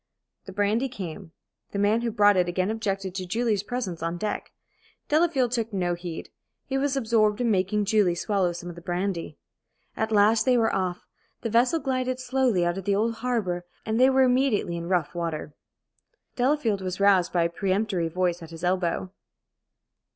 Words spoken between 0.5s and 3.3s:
brandy came. The man who brought it again objected to